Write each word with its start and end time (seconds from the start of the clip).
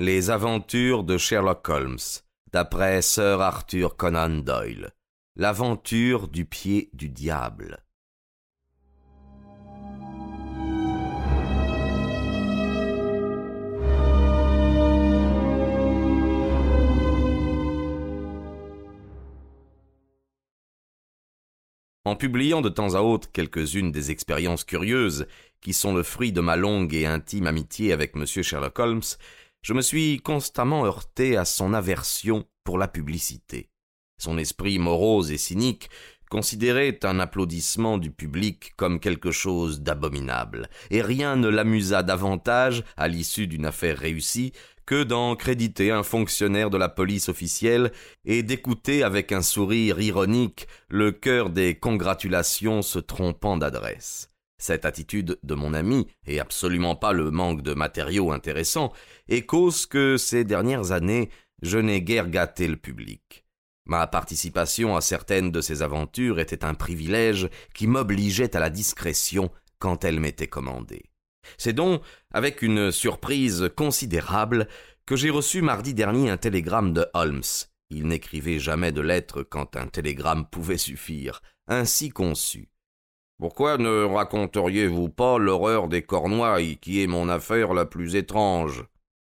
Les 0.00 0.30
aventures 0.30 1.02
de 1.02 1.18
Sherlock 1.18 1.68
Holmes, 1.68 1.98
d'après 2.52 3.02
Sir 3.02 3.40
Arthur 3.40 3.96
Conan 3.96 4.28
Doyle. 4.28 4.92
L'aventure 5.34 6.28
du 6.28 6.44
pied 6.44 6.88
du 6.92 7.08
diable. 7.08 7.82
En 22.04 22.14
publiant 22.14 22.60
de 22.60 22.68
temps 22.68 22.94
à 22.94 23.00
autre 23.00 23.32
quelques-unes 23.32 23.90
des 23.90 24.12
expériences 24.12 24.62
curieuses 24.62 25.26
qui 25.60 25.72
sont 25.72 25.92
le 25.92 26.04
fruit 26.04 26.30
de 26.30 26.40
ma 26.40 26.54
longue 26.54 26.94
et 26.94 27.04
intime 27.04 27.48
amitié 27.48 27.92
avec 27.92 28.14
M. 28.14 28.24
Sherlock 28.24 28.78
Holmes, 28.78 29.02
je 29.68 29.74
me 29.74 29.82
suis 29.82 30.16
constamment 30.20 30.86
heurté 30.86 31.36
à 31.36 31.44
son 31.44 31.74
aversion 31.74 32.46
pour 32.64 32.78
la 32.78 32.88
publicité. 32.88 33.68
Son 34.16 34.38
esprit 34.38 34.78
morose 34.78 35.30
et 35.30 35.36
cynique 35.36 35.90
considérait 36.30 36.98
un 37.02 37.20
applaudissement 37.20 37.98
du 37.98 38.10
public 38.10 38.72
comme 38.78 38.98
quelque 38.98 39.30
chose 39.30 39.82
d'abominable, 39.82 40.70
et 40.90 41.02
rien 41.02 41.36
ne 41.36 41.48
l'amusa 41.48 42.02
davantage, 42.02 42.82
à 42.96 43.08
l'issue 43.08 43.46
d'une 43.46 43.66
affaire 43.66 43.98
réussie, 43.98 44.54
que 44.86 45.02
d'en 45.02 45.36
créditer 45.36 45.90
un 45.90 46.02
fonctionnaire 46.02 46.70
de 46.70 46.78
la 46.78 46.88
police 46.88 47.28
officielle 47.28 47.92
et 48.24 48.42
d'écouter 48.42 49.02
avec 49.02 49.32
un 49.32 49.42
sourire 49.42 50.00
ironique 50.00 50.66
le 50.88 51.12
cœur 51.12 51.50
des 51.50 51.74
congratulations 51.74 52.80
se 52.80 52.98
trompant 52.98 53.58
d'adresse. 53.58 54.27
Cette 54.58 54.84
attitude 54.84 55.38
de 55.42 55.54
mon 55.54 55.72
ami, 55.72 56.08
et 56.26 56.40
absolument 56.40 56.96
pas 56.96 57.12
le 57.12 57.30
manque 57.30 57.62
de 57.62 57.74
matériaux 57.74 58.32
intéressants, 58.32 58.92
est 59.28 59.46
cause 59.46 59.86
que 59.86 60.16
ces 60.16 60.44
dernières 60.44 60.92
années 60.92 61.30
je 61.62 61.78
n'ai 61.78 62.02
guère 62.02 62.28
gâté 62.28 62.68
le 62.68 62.76
public. 62.76 63.44
Ma 63.86 64.06
participation 64.06 64.96
à 64.96 65.00
certaines 65.00 65.50
de 65.50 65.60
ces 65.60 65.82
aventures 65.82 66.40
était 66.40 66.64
un 66.64 66.74
privilège 66.74 67.48
qui 67.74 67.86
m'obligeait 67.86 68.54
à 68.54 68.60
la 68.60 68.70
discrétion 68.70 69.50
quand 69.78 70.04
elle 70.04 70.20
m'était 70.20 70.46
commandée. 70.46 71.04
C'est 71.56 71.72
donc 71.72 72.02
avec 72.32 72.62
une 72.62 72.92
surprise 72.92 73.70
considérable 73.74 74.68
que 75.06 75.16
j'ai 75.16 75.30
reçu 75.30 75.62
mardi 75.62 75.94
dernier 75.94 76.28
un 76.28 76.36
télégramme 76.36 76.92
de 76.92 77.06
Holmes. 77.14 77.42
Il 77.88 78.08
n'écrivait 78.08 78.58
jamais 78.58 78.92
de 78.92 79.00
lettres 79.00 79.42
quand 79.42 79.76
un 79.76 79.86
télégramme 79.86 80.46
pouvait 80.46 80.76
suffire, 80.76 81.40
ainsi 81.66 82.10
conçu. 82.10 82.68
Pourquoi 83.38 83.78
ne 83.78 84.02
raconteriez-vous 84.02 85.10
pas 85.10 85.38
l'horreur 85.38 85.86
des 85.86 86.02
Cornouailles, 86.02 86.76
qui 86.78 87.04
est 87.04 87.06
mon 87.06 87.28
affaire 87.28 87.72
la 87.72 87.84
plus 87.84 88.16
étrange? 88.16 88.84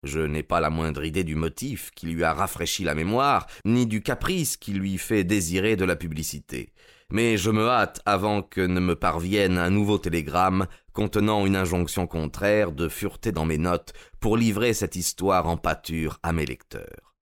Je 0.03 0.19
n'ai 0.19 0.43
pas 0.43 0.59
la 0.59 0.69
moindre 0.69 1.03
idée 1.03 1.23
du 1.23 1.33
motif 1.33 1.89
qui 1.95 2.05
lui 2.05 2.23
a 2.23 2.31
rafraîchi 2.31 2.83
la 2.83 2.93
mémoire, 2.93 3.47
ni 3.65 3.87
du 3.87 4.03
caprice 4.03 4.57
qui 4.57 4.73
lui 4.73 4.99
fait 4.99 5.23
désirer 5.23 5.75
de 5.75 5.85
la 5.85 5.95
publicité. 5.95 6.71
Mais 7.09 7.37
je 7.37 7.49
me 7.49 7.67
hâte, 7.67 8.01
avant 8.05 8.43
que 8.43 8.61
ne 8.61 8.79
me 8.79 8.95
parvienne 8.95 9.57
un 9.57 9.71
nouveau 9.71 9.97
télégramme 9.97 10.67
contenant 10.93 11.43
une 11.47 11.55
injonction 11.55 12.05
contraire, 12.05 12.71
de 12.71 12.87
fureter 12.87 13.31
dans 13.31 13.45
mes 13.45 13.57
notes 13.57 13.93
pour 14.19 14.37
livrer 14.37 14.75
cette 14.75 14.95
histoire 14.95 15.47
en 15.47 15.57
pâture 15.57 16.19
à 16.21 16.31
mes 16.31 16.45
lecteurs. 16.45 17.15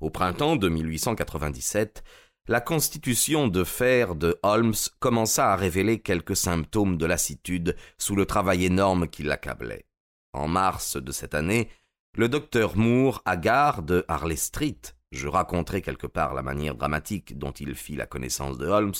Au 0.00 0.10
printemps 0.10 0.54
de 0.54 0.68
1897, 0.68 2.04
la 2.48 2.62
constitution 2.62 3.46
de 3.46 3.62
fer 3.62 4.14
de 4.14 4.38
Holmes 4.42 4.74
commença 5.00 5.52
à 5.52 5.56
révéler 5.56 6.00
quelques 6.00 6.34
symptômes 6.34 6.96
de 6.96 7.04
lassitude 7.04 7.76
sous 7.98 8.16
le 8.16 8.24
travail 8.24 8.64
énorme 8.64 9.06
qui 9.06 9.22
l'accablait. 9.22 9.84
En 10.32 10.48
mars 10.48 10.96
de 10.96 11.12
cette 11.12 11.34
année, 11.34 11.68
le 12.16 12.28
docteur 12.28 12.74
Moore, 12.74 13.20
à 13.26 13.36
gare 13.36 13.82
de 13.82 14.04
Harley 14.08 14.36
Street, 14.36 14.80
je 15.12 15.28
raconterai 15.28 15.82
quelque 15.82 16.06
part 16.06 16.32
la 16.32 16.42
manière 16.42 16.74
dramatique 16.74 17.38
dont 17.38 17.52
il 17.52 17.74
fit 17.74 17.96
la 17.96 18.06
connaissance 18.06 18.56
de 18.56 18.66
Holmes, 18.66 18.94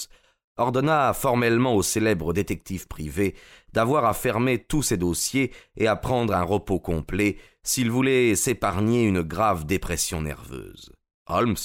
ordonna 0.58 1.14
formellement 1.14 1.74
au 1.74 1.82
célèbre 1.82 2.34
détective 2.34 2.86
privé 2.86 3.34
d'avoir 3.72 4.04
à 4.04 4.12
fermer 4.12 4.58
tous 4.62 4.82
ses 4.82 4.98
dossiers 4.98 5.52
et 5.76 5.86
à 5.86 5.96
prendre 5.96 6.34
un 6.34 6.42
repos 6.42 6.80
complet 6.80 7.38
s'il 7.62 7.90
voulait 7.90 8.34
s'épargner 8.34 9.04
une 9.04 9.22
grave 9.22 9.64
dépression 9.64 10.20
nerveuse. 10.20 10.92
Holmes, 11.28 11.56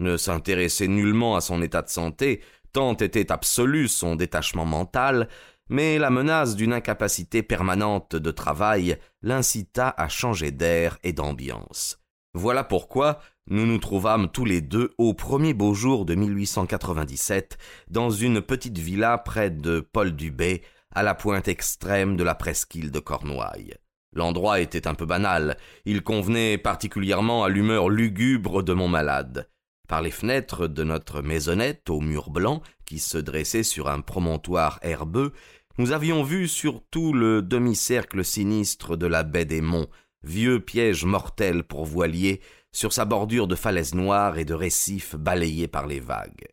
ne 0.00 0.16
s'intéressait 0.16 0.88
nullement 0.88 1.36
à 1.36 1.40
son 1.40 1.62
état 1.62 1.82
de 1.82 1.88
santé, 1.88 2.40
tant 2.72 2.96
était 2.96 3.30
absolu 3.30 3.86
son 3.86 4.16
détachement 4.16 4.64
mental, 4.64 5.28
mais 5.68 5.98
la 5.98 6.10
menace 6.10 6.56
d'une 6.56 6.72
incapacité 6.72 7.44
permanente 7.44 8.16
de 8.16 8.30
travail 8.32 8.96
l'incita 9.22 9.94
à 9.96 10.08
changer 10.08 10.50
d'air 10.50 10.98
et 11.04 11.12
d'ambiance. 11.12 12.00
Voilà 12.34 12.64
pourquoi 12.64 13.20
nous 13.48 13.66
nous 13.66 13.78
trouvâmes 13.78 14.28
tous 14.28 14.44
les 14.44 14.60
deux 14.60 14.90
au 14.98 15.14
premier 15.14 15.54
beau 15.54 15.74
jour 15.74 16.04
de 16.04 16.14
1897 16.14 17.58
dans 17.88 18.10
une 18.10 18.42
petite 18.42 18.78
villa 18.78 19.18
près 19.18 19.50
de 19.50 19.80
Paul 19.80 20.12
Dubé, 20.12 20.62
à 20.92 21.02
la 21.02 21.14
pointe 21.14 21.48
extrême 21.48 22.16
de 22.16 22.24
la 22.24 22.34
presqu'île 22.34 22.90
de 22.90 22.98
Cornouailles. 22.98 23.74
L'endroit 24.12 24.60
était 24.60 24.88
un 24.88 24.94
peu 24.94 25.06
banal, 25.06 25.56
il 25.84 26.02
convenait 26.02 26.58
particulièrement 26.58 27.44
à 27.44 27.48
l'humeur 27.48 27.88
lugubre 27.88 28.62
de 28.62 28.72
mon 28.72 28.88
malade. 28.88 29.48
Par 29.90 30.02
les 30.02 30.12
fenêtres 30.12 30.68
de 30.68 30.84
notre 30.84 31.20
maisonnette 31.20 31.90
aux 31.90 32.00
murs 32.00 32.30
blancs, 32.30 32.62
qui 32.84 33.00
se 33.00 33.18
dressait 33.18 33.64
sur 33.64 33.88
un 33.88 34.02
promontoire 34.02 34.78
herbeux, 34.82 35.32
nous 35.78 35.90
avions 35.90 36.22
vu 36.22 36.46
sur 36.46 36.80
tout 36.92 37.12
le 37.12 37.42
demi-cercle 37.42 38.24
sinistre 38.24 38.96
de 38.96 39.08
la 39.08 39.24
baie 39.24 39.46
des 39.46 39.60
Monts, 39.60 39.88
vieux 40.22 40.60
piège 40.60 41.04
mortel 41.04 41.64
pour 41.64 41.86
voiliers, 41.86 42.40
sur 42.70 42.92
sa 42.92 43.04
bordure 43.04 43.48
de 43.48 43.56
falaises 43.56 43.96
noires 43.96 44.38
et 44.38 44.44
de 44.44 44.54
récifs 44.54 45.16
balayés 45.16 45.66
par 45.66 45.88
les 45.88 45.98
vagues. 45.98 46.46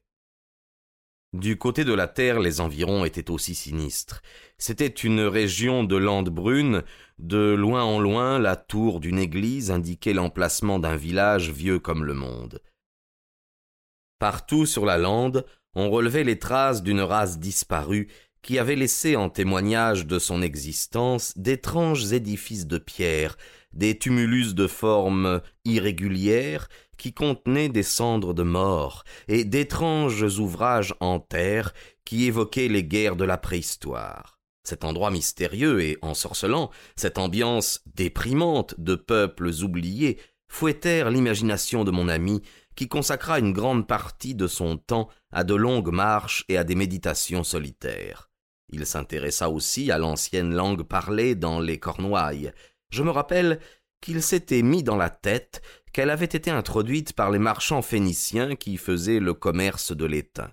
Du 1.31 1.59
côté 1.59 1.83
de 1.83 1.93
la 1.93 2.07
terre, 2.07 2.39
les 2.39 2.59
environs 2.59 3.05
étaient 3.05 3.29
aussi 3.29 3.53
sinistres. 3.53 4.23
C'était 4.57 4.87
une 4.87 5.21
région 5.21 5.83
de 5.83 5.95
landes 5.95 6.31
brunes. 6.31 6.81
De 7.19 7.53
loin 7.53 7.83
en 7.83 7.99
loin, 7.99 8.39
la 8.39 8.55
tour 8.55 8.99
d'une 8.99 9.19
église 9.19 9.69
indiquait 9.69 10.13
l'emplacement 10.13 10.79
d'un 10.79 10.95
village 10.95 11.51
vieux 11.51 11.77
comme 11.77 12.03
le 12.03 12.15
monde. 12.15 12.61
Partout 14.19 14.65
sur 14.65 14.85
la 14.85 14.97
lande, 14.97 15.45
on 15.75 15.89
relevait 15.89 16.23
les 16.23 16.39
traces 16.39 16.81
d'une 16.81 17.01
race 17.01 17.39
disparue 17.39 18.07
qui 18.41 18.59
avait 18.59 18.75
laissé 18.75 19.15
en 19.15 19.29
témoignage 19.29 20.07
de 20.07 20.19
son 20.19 20.41
existence 20.41 21.37
d'étranges 21.37 22.13
édifices 22.13 22.65
de 22.65 22.77
pierre, 22.77 23.37
des 23.73 23.97
tumulus 23.97 24.55
de 24.55 24.67
forme 24.67 25.41
irrégulière 25.65 26.67
qui 26.97 27.13
contenaient 27.13 27.69
des 27.69 27.83
cendres 27.83 28.33
de 28.33 28.43
mort, 28.43 29.03
et 29.27 29.43
d'étranges 29.45 30.39
ouvrages 30.39 30.95
en 30.99 31.19
terre 31.19 31.73
qui 32.05 32.25
évoquaient 32.25 32.69
les 32.69 32.83
guerres 32.83 33.17
de 33.17 33.25
la 33.25 33.37
préhistoire. 33.37 34.39
Cet 34.63 34.83
endroit 34.83 35.11
mystérieux 35.11 35.81
et 35.81 35.97
ensorcelant, 36.01 36.71
cette 36.95 37.19
ambiance 37.19 37.81
déprimante 37.95 38.75
de 38.79 38.95
peuples 38.95 39.51
oubliés, 39.61 40.17
fouettèrent 40.47 41.11
l'imagination 41.11 41.83
de 41.83 41.91
mon 41.91 42.07
ami 42.07 42.41
qui 42.77 42.87
consacra 42.87 43.39
une 43.39 43.51
grande 43.51 43.87
partie 43.87 44.35
de 44.35 44.47
son 44.47 44.77
temps 44.77 45.09
à 45.31 45.43
de 45.43 45.55
longues 45.55 45.91
marches 45.91 46.45
et 46.47 46.57
à 46.57 46.63
des 46.63 46.75
méditations 46.75 47.43
solitaires. 47.43 48.29
Il 48.69 48.85
s'intéressa 48.85 49.49
aussi 49.49 49.91
à 49.91 49.97
l'ancienne 49.97 50.53
langue 50.53 50.83
parlée 50.83 51.35
dans 51.35 51.59
les 51.59 51.79
Cornouailles. 51.79 52.53
Je 52.91 53.01
me 53.01 53.09
rappelle 53.09 53.59
qu'il 53.99 54.21
s'était 54.21 54.61
mis 54.61 54.83
dans 54.83 54.95
la 54.95 55.09
tête 55.09 55.61
qu'elle 55.91 56.11
avait 56.11 56.25
été 56.25 56.51
introduite 56.51 57.13
par 57.13 57.31
les 57.31 57.39
marchands 57.39 57.81
phéniciens 57.81 58.55
qui 58.55 58.77
faisaient 58.77 59.19
le 59.19 59.33
commerce 59.33 59.91
de 59.91 60.05
l'étain. 60.05 60.51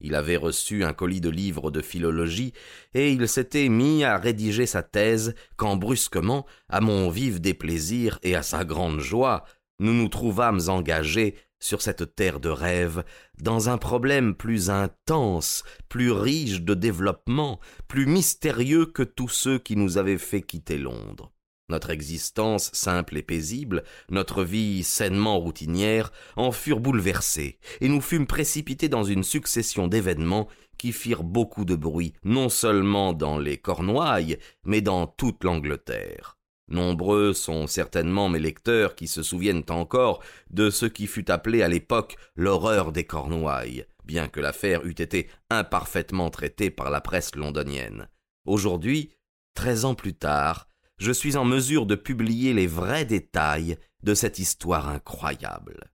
Il 0.00 0.14
avait 0.14 0.36
reçu 0.36 0.82
un 0.82 0.94
colis 0.94 1.20
de 1.20 1.30
livres 1.30 1.70
de 1.70 1.82
philologie, 1.82 2.52
et 2.94 3.12
il 3.12 3.28
s'était 3.28 3.68
mis 3.68 4.04
à 4.04 4.18
rédiger 4.18 4.66
sa 4.66 4.82
thèse, 4.82 5.34
quand 5.56 5.76
brusquement, 5.76 6.46
à 6.68 6.80
mon 6.80 7.10
vif 7.10 7.40
déplaisir 7.40 8.18
et 8.22 8.34
à 8.34 8.42
sa 8.42 8.64
grande 8.64 9.00
joie, 9.00 9.44
nous 9.78 9.92
nous 9.92 10.08
trouvâmes 10.08 10.60
engagés 10.68 11.34
sur 11.58 11.82
cette 11.82 12.14
terre 12.14 12.40
de 12.40 12.48
rêve, 12.48 13.04
dans 13.40 13.68
un 13.68 13.78
problème 13.78 14.34
plus 14.34 14.70
intense, 14.70 15.64
plus 15.88 16.12
riche 16.12 16.62
de 16.62 16.74
développement, 16.74 17.60
plus 17.88 18.06
mystérieux 18.06 18.86
que 18.86 19.02
tous 19.02 19.28
ceux 19.28 19.58
qui 19.58 19.76
nous 19.76 19.98
avaient 19.98 20.18
fait 20.18 20.42
quitter 20.42 20.78
Londres. 20.78 21.32
Notre 21.68 21.90
existence 21.90 22.70
simple 22.72 23.16
et 23.16 23.22
paisible, 23.22 23.82
notre 24.08 24.44
vie 24.44 24.84
sainement 24.84 25.40
routinière, 25.40 26.12
en 26.36 26.52
furent 26.52 26.78
bouleversées, 26.78 27.58
et 27.80 27.88
nous 27.88 28.00
fûmes 28.00 28.28
précipités 28.28 28.88
dans 28.88 29.02
une 29.02 29.24
succession 29.24 29.88
d'événements 29.88 30.48
qui 30.78 30.92
firent 30.92 31.24
beaucoup 31.24 31.64
de 31.64 31.74
bruit, 31.74 32.12
non 32.22 32.48
seulement 32.48 33.12
dans 33.14 33.38
les 33.38 33.58
Cornouailles, 33.58 34.38
mais 34.64 34.80
dans 34.80 35.08
toute 35.08 35.42
l'Angleterre. 35.42 36.35
Nombreux 36.68 37.32
sont 37.32 37.66
certainement 37.66 38.28
mes 38.28 38.40
lecteurs 38.40 38.96
qui 38.96 39.06
se 39.06 39.22
souviennent 39.22 39.64
encore 39.68 40.22
de 40.50 40.70
ce 40.70 40.86
qui 40.86 41.06
fut 41.06 41.30
appelé 41.30 41.62
à 41.62 41.68
l'époque 41.68 42.16
l'horreur 42.34 42.90
des 42.90 43.04
Cornouailles, 43.04 43.86
bien 44.04 44.28
que 44.28 44.40
l'affaire 44.40 44.84
eût 44.84 44.90
été 44.90 45.28
imparfaitement 45.48 46.30
traitée 46.30 46.70
par 46.70 46.90
la 46.90 47.00
presse 47.00 47.36
londonienne. 47.36 48.08
Aujourd'hui, 48.46 49.12
treize 49.54 49.84
ans 49.84 49.94
plus 49.94 50.14
tard, 50.14 50.68
je 50.98 51.12
suis 51.12 51.36
en 51.36 51.44
mesure 51.44 51.86
de 51.86 51.94
publier 51.94 52.52
les 52.52 52.66
vrais 52.66 53.04
détails 53.04 53.76
de 54.02 54.14
cette 54.14 54.38
histoire 54.38 54.88
incroyable. 54.88 55.92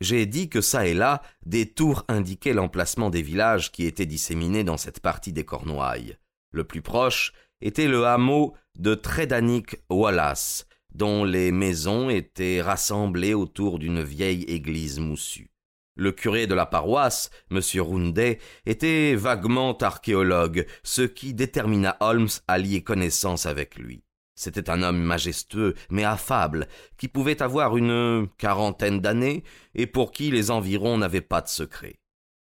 J'ai 0.00 0.26
dit 0.26 0.48
que 0.48 0.60
ça 0.60 0.86
et 0.86 0.94
là, 0.94 1.22
des 1.44 1.72
tours 1.72 2.04
indiquaient 2.08 2.52
l'emplacement 2.52 3.10
des 3.10 3.22
villages 3.22 3.72
qui 3.72 3.84
étaient 3.84 4.06
disséminés 4.06 4.64
dans 4.64 4.76
cette 4.76 5.00
partie 5.00 5.32
des 5.32 5.44
Cornouailles. 5.44 6.16
Le 6.52 6.64
plus 6.64 6.82
proche 6.82 7.32
était 7.60 7.88
le 7.88 8.06
hameau 8.06 8.54
de 8.78 8.94
Trédanic 8.94 9.76
Wallace, 9.90 10.66
dont 10.94 11.24
les 11.24 11.52
maisons 11.52 12.10
étaient 12.10 12.62
rassemblées 12.62 13.34
autour 13.34 13.78
d'une 13.78 14.02
vieille 14.02 14.44
église 14.44 14.98
moussue. 14.98 15.50
Le 15.96 16.12
curé 16.12 16.46
de 16.46 16.54
la 16.54 16.66
paroisse, 16.66 17.30
M. 17.50 17.60
Roundet, 17.80 18.38
était 18.66 19.16
vaguement 19.16 19.76
archéologue, 19.76 20.64
ce 20.84 21.02
qui 21.02 21.34
détermina 21.34 21.96
Holmes 22.00 22.28
à 22.46 22.58
lier 22.58 22.82
connaissance 22.82 23.46
avec 23.46 23.76
lui. 23.76 24.04
C'était 24.36 24.70
un 24.70 24.84
homme 24.84 25.02
majestueux, 25.02 25.74
mais 25.90 26.04
affable, 26.04 26.68
qui 26.96 27.08
pouvait 27.08 27.42
avoir 27.42 27.76
une 27.76 28.28
quarantaine 28.38 29.00
d'années, 29.00 29.42
et 29.74 29.88
pour 29.88 30.12
qui 30.12 30.30
les 30.30 30.52
environs 30.52 30.98
n'avaient 30.98 31.20
pas 31.20 31.40
de 31.40 31.48
secret. 31.48 31.96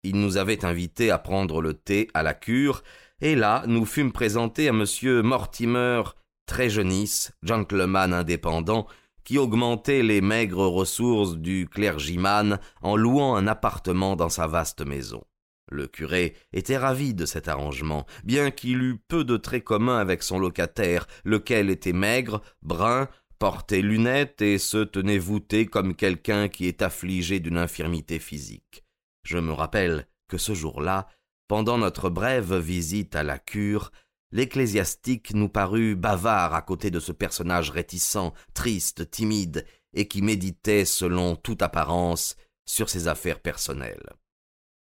Il 0.02 0.16
nous 0.16 0.38
avait 0.38 0.64
invités 0.64 1.10
à 1.10 1.18
prendre 1.18 1.60
le 1.60 1.74
thé 1.74 2.08
à 2.14 2.22
la 2.22 2.32
cure, 2.32 2.82
et 3.24 3.34
là 3.34 3.64
nous 3.66 3.86
fûmes 3.86 4.12
présentés 4.12 4.68
à 4.68 4.72
M. 4.72 4.84
Mortimer 5.22 6.02
Trégenis, 6.46 7.30
gentleman 7.42 8.12
indépendant, 8.12 8.86
qui 9.24 9.38
augmentait 9.38 10.02
les 10.02 10.20
maigres 10.20 10.66
ressources 10.66 11.34
du 11.38 11.66
clergyman 11.66 12.60
en 12.82 12.96
louant 12.96 13.34
un 13.34 13.46
appartement 13.46 14.14
dans 14.14 14.28
sa 14.28 14.46
vaste 14.46 14.86
maison. 14.86 15.24
Le 15.70 15.86
curé 15.86 16.34
était 16.52 16.76
ravi 16.76 17.14
de 17.14 17.24
cet 17.24 17.48
arrangement, 17.48 18.04
bien 18.24 18.50
qu'il 18.50 18.82
eût 18.82 19.00
peu 19.08 19.24
de 19.24 19.38
traits 19.38 19.64
communs 19.64 19.96
avec 19.96 20.22
son 20.22 20.38
locataire, 20.38 21.06
lequel 21.24 21.70
était 21.70 21.94
maigre, 21.94 22.42
brun, 22.60 23.08
portait 23.38 23.80
lunettes 23.80 24.42
et 24.42 24.58
se 24.58 24.84
tenait 24.84 25.16
voûté 25.16 25.64
comme 25.64 25.94
quelqu'un 25.94 26.48
qui 26.48 26.68
est 26.68 26.82
affligé 26.82 27.40
d'une 27.40 27.56
infirmité 27.56 28.18
physique. 28.18 28.84
Je 29.22 29.38
me 29.38 29.52
rappelle 29.52 30.06
que 30.28 30.36
ce 30.36 30.52
jour-là, 30.52 31.08
pendant 31.48 31.78
notre 31.78 32.10
brève 32.10 32.54
visite 32.54 33.16
à 33.16 33.22
la 33.22 33.38
cure, 33.38 33.92
l'ecclésiastique 34.32 35.34
nous 35.34 35.48
parut 35.48 35.94
bavard 35.94 36.54
à 36.54 36.62
côté 36.62 36.90
de 36.90 37.00
ce 37.00 37.12
personnage 37.12 37.70
réticent, 37.70 38.32
triste, 38.54 39.10
timide, 39.10 39.66
et 39.94 40.08
qui 40.08 40.22
méditait, 40.22 40.84
selon 40.84 41.36
toute 41.36 41.62
apparence, 41.62 42.36
sur 42.66 42.88
ses 42.88 43.08
affaires 43.08 43.40
personnelles. 43.40 44.10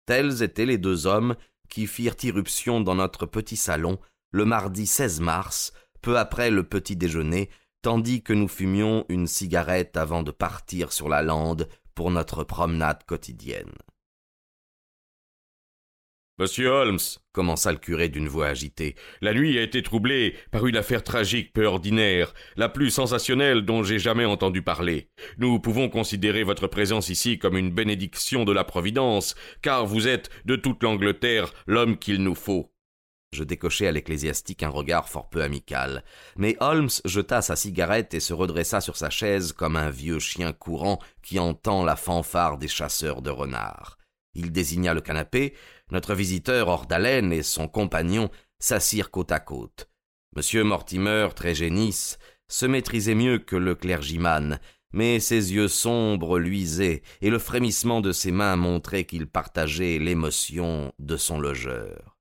Tels 0.06 0.42
étaient 0.42 0.66
les 0.66 0.78
deux 0.78 1.06
hommes 1.06 1.36
qui 1.68 1.86
firent 1.86 2.16
irruption 2.22 2.80
dans 2.80 2.94
notre 2.94 3.26
petit 3.26 3.56
salon 3.56 3.98
le 4.30 4.44
mardi 4.44 4.86
16 4.86 5.20
mars, 5.20 5.72
peu 6.00 6.18
après 6.18 6.50
le 6.50 6.64
petit 6.64 6.96
déjeuner, 6.96 7.50
tandis 7.82 8.22
que 8.22 8.32
nous 8.32 8.48
fumions 8.48 9.04
une 9.08 9.26
cigarette 9.26 9.96
avant 9.96 10.22
de 10.22 10.30
partir 10.30 10.92
sur 10.92 11.08
la 11.08 11.22
lande 11.22 11.68
pour 11.94 12.10
notre 12.10 12.44
promenade 12.44 13.04
quotidienne. 13.04 13.72
Monsieur 16.38 16.68
Holmes, 16.68 16.98
commença 17.32 17.70
le 17.72 17.78
curé 17.78 18.08
d'une 18.08 18.26
voix 18.26 18.46
agitée, 18.46 18.96
la 19.20 19.34
nuit 19.34 19.58
a 19.58 19.62
été 19.62 19.82
troublée 19.82 20.34
par 20.50 20.66
une 20.66 20.78
affaire 20.78 21.04
tragique 21.04 21.52
peu 21.52 21.66
ordinaire, 21.66 22.32
la 22.56 22.70
plus 22.70 22.90
sensationnelle 22.90 23.66
dont 23.66 23.82
j'ai 23.82 23.98
jamais 23.98 24.24
entendu 24.24 24.62
parler. 24.62 25.10
Nous 25.36 25.60
pouvons 25.60 25.90
considérer 25.90 26.42
votre 26.42 26.68
présence 26.68 27.10
ici 27.10 27.38
comme 27.38 27.58
une 27.58 27.70
bénédiction 27.70 28.46
de 28.46 28.52
la 28.52 28.64
Providence, 28.64 29.34
car 29.60 29.84
vous 29.84 30.08
êtes, 30.08 30.30
de 30.46 30.56
toute 30.56 30.82
l'Angleterre, 30.82 31.52
l'homme 31.66 31.98
qu'il 31.98 32.22
nous 32.22 32.34
faut. 32.34 32.72
Je 33.34 33.44
décochai 33.44 33.86
à 33.86 33.92
l'ecclésiastique 33.92 34.62
un 34.62 34.70
regard 34.70 35.10
fort 35.10 35.28
peu 35.28 35.42
amical, 35.42 36.02
mais 36.36 36.56
Holmes 36.60 36.90
jeta 37.04 37.42
sa 37.42 37.56
cigarette 37.56 38.14
et 38.14 38.20
se 38.20 38.32
redressa 38.32 38.80
sur 38.80 38.96
sa 38.96 39.10
chaise 39.10 39.52
comme 39.52 39.76
un 39.76 39.90
vieux 39.90 40.18
chien 40.18 40.54
courant 40.54 40.98
qui 41.22 41.38
entend 41.38 41.84
la 41.84 41.96
fanfare 41.96 42.56
des 42.56 42.68
chasseurs 42.68 43.20
de 43.20 43.30
renards. 43.30 43.98
Il 44.34 44.52
désigna 44.52 44.94
le 44.94 45.00
canapé, 45.00 45.54
notre 45.90 46.14
visiteur 46.14 46.68
hors 46.68 46.86
d'haleine 46.86 47.32
et 47.32 47.42
son 47.42 47.68
compagnon 47.68 48.30
s'assirent 48.58 49.10
côte 49.10 49.32
à 49.32 49.40
côte. 49.40 49.88
Monsieur 50.34 50.64
Mortimer, 50.64 51.28
très 51.36 51.54
génisse, 51.54 52.18
se 52.48 52.66
maîtrisait 52.66 53.14
mieux 53.14 53.38
que 53.38 53.56
le 53.56 53.74
clergyman, 53.74 54.60
mais 54.92 55.20
ses 55.20 55.52
yeux 55.52 55.68
sombres 55.68 56.38
luisaient, 56.38 57.02
et 57.20 57.30
le 57.30 57.38
frémissement 57.38 58.00
de 58.00 58.12
ses 58.12 58.32
mains 58.32 58.56
montrait 58.56 59.04
qu'il 59.04 59.26
partageait 59.26 59.98
l'émotion 59.98 60.92
de 60.98 61.16
son 61.16 61.38
logeur. 61.38 62.16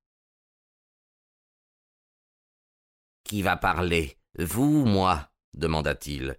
Qui 3.24 3.42
va 3.42 3.56
parler? 3.56 4.18
Vous 4.38 4.82
ou 4.82 4.86
moi? 4.86 5.30
demanda-t-il. 5.54 6.38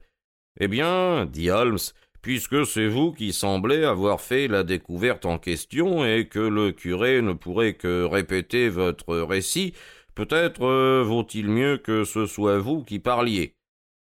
Eh 0.60 0.68
bien, 0.68 1.26
dit 1.26 1.50
Holmes, 1.50 1.78
puisque 2.22 2.64
c'est 2.64 2.88
vous 2.88 3.12
qui 3.12 3.32
semblez 3.32 3.84
avoir 3.84 4.20
fait 4.20 4.48
la 4.48 4.62
découverte 4.62 5.26
en 5.26 5.38
question 5.38 6.06
et 6.06 6.28
que 6.28 6.38
le 6.38 6.70
curé 6.70 7.20
ne 7.20 7.32
pourrait 7.32 7.74
que 7.74 8.04
répéter 8.04 8.68
votre 8.68 9.18
récit, 9.18 9.74
peut-être 10.14 10.62
euh, 10.62 11.02
vaut-il 11.04 11.48
mieux 11.48 11.78
que 11.78 12.04
ce 12.04 12.26
soit 12.26 12.58
vous 12.58 12.84
qui 12.84 13.00
parliez. 13.00 13.56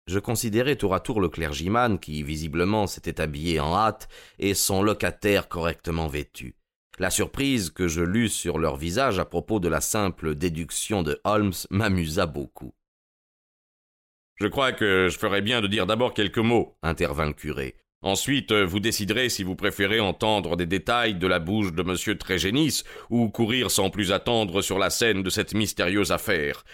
Je 0.06 0.19
considérais 0.19 0.76
tour 0.76 0.94
à 0.94 1.00
tour 1.00 1.20
le 1.20 1.28
clergyman 1.28 1.99
qui, 1.99 2.22
visiblement, 2.22 2.87
s'était 2.87 3.20
habillé 3.20 3.58
en 3.58 3.75
hâte 3.75 4.08
et 4.38 4.55
son 4.55 4.82
locataire 4.82 5.49
correctement 5.49 6.08
vêtu. 6.08 6.55
La 6.99 7.10
surprise 7.10 7.70
que 7.70 7.88
je 7.88 8.02
lus 8.02 8.28
sur 8.28 8.58
leur 8.58 8.76
visage 8.76 9.19
à 9.19 9.25
propos 9.25 9.58
de 9.58 9.69
la 9.69 9.81
simple 9.81 10.34
déduction 10.34 11.02
de 11.02 11.20
Holmes 11.25 11.55
m'amusa 11.70 12.26
beaucoup. 12.26 12.75
Je 14.37 14.46
crois 14.46 14.72
que 14.72 15.08
je 15.10 15.19
ferais 15.19 15.43
bien 15.43 15.60
de 15.60 15.67
dire 15.67 15.87
d'abord 15.87 16.12
quelques 16.12 16.38
mots, 16.38 16.76
intervint 16.82 17.26
le 17.26 17.32
curé. 17.32 17.75
Ensuite, 18.04 18.52
euh, 18.52 18.66
vous 18.66 18.80
déciderez 18.80 19.30
si 19.30 19.44
vous 19.44 19.56
préférez 19.56 19.98
entendre 19.98 20.56
des 20.56 20.66
détails 20.66 21.14
de 21.14 21.26
la 21.26 21.38
bouche 21.38 21.72
de 21.72 21.80
M. 21.80 22.18
Trégénis 22.18 22.82
ou 23.08 23.30
courir 23.30 23.70
sans 23.70 23.88
plus 23.88 24.12
attendre 24.12 24.60
sur 24.60 24.78
la 24.78 24.90
scène 24.90 25.22
de 25.22 25.30
cette 25.30 25.54
mystérieuse 25.54 26.12
affaire. 26.12 26.64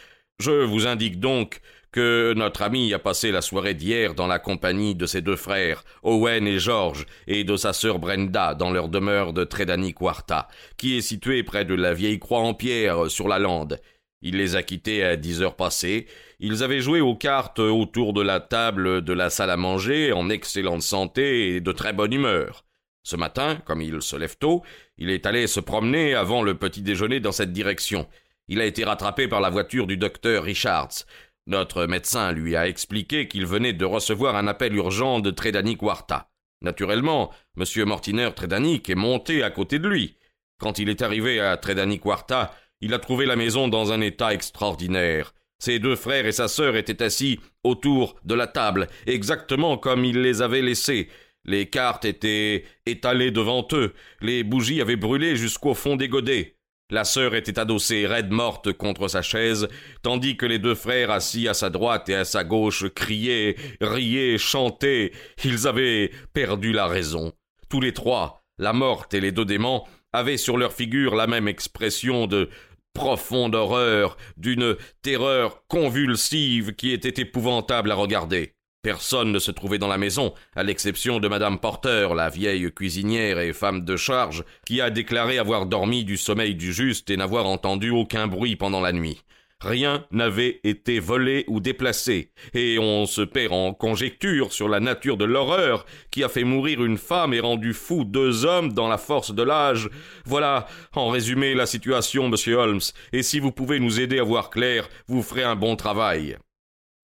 Je 0.41 0.65
vous 0.65 0.89
indique 0.89 1.21
donc 1.21 1.61
que 1.93 2.35
notre 2.37 2.63
ami 2.63 2.93
a 2.95 2.99
passé 2.99 3.31
la 3.31 3.43
soirée 3.43 3.75
d'hier 3.75 4.15
dans 4.15 4.27
la 4.27 4.41
compagnie 4.41 4.97
de 4.97 5.07
ses 5.07 5.21
deux 5.21 5.37
frères, 5.37 5.85
Owen 6.03 6.49
et 6.49 6.59
George, 6.59 7.07
et 7.29 7.45
de 7.45 7.57
sa 7.57 7.73
sœur 7.73 8.01
Brenda 8.01 8.57
dans 8.57 8.73
leur 8.73 8.89
demeure 8.89 9.33
de 9.33 9.45
Tredani 9.45 9.95
Quarta, 9.95 10.49
qui 10.79 10.99
est 10.99 11.01
située 11.01 11.45
près 11.45 11.65
de 11.65 11.75
la 11.75 11.95
vieille 11.95 12.19
croix 12.19 12.41
en 12.41 12.55
pierre 12.55 13.09
sur 13.09 13.29
la 13.29 13.39
lande. 13.39 13.79
Il 14.23 14.37
les 14.37 14.55
a 14.55 14.63
quittés 14.63 15.03
à 15.03 15.17
dix 15.17 15.41
heures 15.41 15.57
passées. 15.57 16.07
Ils 16.41 16.63
avaient 16.63 16.81
joué 16.81 17.01
aux 17.01 17.17
cartes 17.17 17.59
autour 17.59 18.13
de 18.13 18.21
la 18.21 18.41
table 18.41 19.03
de 19.03 19.13
la 19.13 19.31
salle 19.31 19.51
à 19.51 19.57
manger 19.57 20.13
en 20.13 20.29
excellente 20.29 20.83
santé 20.83 21.55
et 21.55 21.61
de 21.61 21.73
très 21.73 21.93
bonne 21.93 22.13
humeur. 22.13 22.65
Ce 23.03 23.17
matin, 23.17 23.57
comme 23.65 23.81
il 23.81 24.03
se 24.03 24.17
lève 24.17 24.37
tôt, 24.37 24.63
il 24.99 25.11
est 25.11 25.25
allé 25.25 25.47
se 25.47 25.61
promener 25.61 26.15
avant 26.15 26.43
le 26.43 26.55
petit 26.55 26.83
déjeuner 26.83 27.19
dans 27.21 27.33
cette 27.33 27.53
direction. 27.53 28.07
Il 28.49 28.61
a 28.61 28.67
été 28.67 28.85
rattrapé 28.85 29.27
par 29.27 29.41
la 29.41 29.49
voiture 29.49 29.87
du 29.87 29.97
docteur 29.97 30.45
Richards. 30.45 31.07
Notre 31.47 31.87
médecin 31.87 32.33
lui 32.33 32.57
a 32.57 32.69
expliqué 32.69 33.27
qu'il 33.27 33.47
venait 33.47 33.73
de 33.73 33.85
recevoir 33.85 34.37
un 34.37 34.47
appel 34.47 34.75
urgent 34.75 35.21
de 35.21 35.31
Tredani 35.31 35.77
Quarta. 35.77 36.31
Naturellement, 36.61 37.33
M. 37.57 37.65
Mortiner 37.87 38.31
Tredanic 38.37 38.91
est 38.91 38.95
monté 38.95 39.43
à 39.43 39.51
côté 39.51 39.79
de 39.79 39.89
lui. 39.89 40.19
Quand 40.59 40.79
il 40.79 40.91
est 40.91 41.01
arrivé 41.01 41.41
à 41.41 41.57
Tredani 41.57 41.99
Quarta, 41.99 42.55
il 42.81 42.95
a 42.95 42.99
trouvé 42.99 43.27
la 43.27 43.37
maison 43.37 43.69
dans 43.69 43.93
un 43.93 44.01
état 44.01 44.33
extraordinaire. 44.33 45.35
Ses 45.59 45.79
deux 45.79 45.97
frères 45.97 46.27
et 46.27 46.33
sa 46.33 46.49
sœur 46.49 46.77
étaient 46.77 47.03
assis 47.03 47.39
autour 47.65 48.17
de 48.25 48.35
la 48.35 48.47
table, 48.47 48.89
exactement 49.07 49.77
comme 49.77 50.05
il 50.05 50.23
les 50.23 50.41
avait 50.41 50.63
laissés. 50.63 51.09
Les 51.45 51.67
cartes 51.67 52.05
étaient 52.05 52.65
étalées 52.87 53.31
devant 53.31 53.67
eux, 53.73 53.93
les 54.21 54.43
bougies 54.43 54.81
avaient 54.81 54.97
brûlé 54.97 55.37
jusqu'au 55.37 55.75
fond 55.75 55.97
des 55.97 56.09
godets. 56.09 56.57
La 56.91 57.05
sœur 57.05 57.35
était 57.37 57.59
adossée 57.59 58.07
raide 58.07 58.31
morte 58.31 58.73
contre 58.73 59.07
sa 59.07 59.23
chaise, 59.23 59.69
tandis 60.03 60.37
que 60.37 60.47
les 60.47 60.59
deux 60.59 60.75
frères 60.75 61.11
assis 61.11 61.47
à 61.47 61.55
sa 61.55 61.71
droite 61.71 62.09
et 62.09 62.17
à 62.17 62.25
sa 62.25 62.43
gauche 62.43 62.89
criaient, 62.89 63.55
riaient, 63.81 64.39
chantaient. 64.39 65.13
Ils 65.45 65.69
avaient 65.69 66.11
perdu 66.33 66.73
la 66.73 66.89
raison. 66.89 67.33
Tous 67.69 67.81
les 67.81 67.93
trois, 67.93 68.43
la 68.59 68.73
morte 68.73 69.15
et 69.15 69.21
les 69.21 69.31
deux 69.31 69.45
démons, 69.45 69.85
avaient 70.13 70.37
sur 70.37 70.57
leur 70.57 70.73
figure 70.73 71.15
la 71.15 71.29
même 71.29 71.47
expression 71.47 72.27
de 72.27 72.51
profonde 72.93 73.55
horreur, 73.55 74.17
d'une 74.37 74.77
terreur 75.03 75.67
convulsive 75.69 76.75
qui 76.75 76.93
était 76.93 77.23
épouvantable 77.23 77.91
à 77.93 77.95
regarder. 77.95 78.55
Personne 78.83 79.31
ne 79.31 79.39
se 79.39 79.51
trouvait 79.51 79.79
dans 79.79 79.89
la 79.89 79.99
maison, 79.99 80.33
à 80.57 80.63
l'exception 80.63 81.21
de 81.21 81.29
madame 81.29 81.59
Porter, 81.59 82.09
la 82.15 82.31
vieille 82.31 82.73
cuisinière 82.73 83.39
et 83.39 83.53
femme 83.53 83.85
de 83.85 83.97
charge, 83.97 84.43
qui 84.65 84.81
a 84.81 84.89
déclaré 84.89 85.39
avoir 85.39 85.67
dormi 85.67 86.03
du 86.05 86.17
sommeil 86.17 86.55
du 86.55 86.73
juste 86.73 87.11
et 87.11 87.19
n'avoir 87.19 87.47
entendu 87.47 87.91
aucun 87.91 88.27
bruit 88.27 88.57
pendant 88.57 88.81
la 88.81 88.93
nuit. 88.93 89.23
Rien 89.61 90.07
n'avait 90.11 90.59
été 90.65 91.01
volé 91.01 91.45
ou 91.47 91.61
déplacé, 91.61 92.33
et 92.55 92.79
on 92.79 93.05
se 93.05 93.21
perd 93.21 93.53
en 93.53 93.75
conjectures 93.75 94.55
sur 94.55 94.71
la 94.71 94.81
nature 94.81 95.19
de 95.19 95.27
l'horreur 95.27 95.85
qui 96.11 96.25
a 96.25 96.31
fait 96.31 96.45
mourir 96.45 96.83
une 96.83 96.97
femme 96.97 97.35
et 97.35 97.41
rendu 97.41 97.75
fou 97.75 98.05
deux 98.05 98.47
hommes 98.47 98.73
dans 98.73 98.89
la 98.89 98.97
force 98.97 99.35
de 99.35 99.43
l'âge. 99.43 99.91
Voilà, 100.25 100.67
en 100.95 101.11
résumé, 101.11 101.53
la 101.53 101.67
situation, 101.67 102.29
monsieur 102.29 102.57
Holmes, 102.57 102.81
et 103.13 103.23
si 103.23 103.39
vous 103.39 103.53
pouvez 103.53 103.81
nous 103.81 104.01
aider 104.01 104.19
à 104.19 104.25
voir 104.25 104.49
clair, 104.49 104.89
vous 105.09 105.23
ferez 105.23 105.45
un 105.45 105.57
bon 105.57 105.77
travail. 105.77 106.39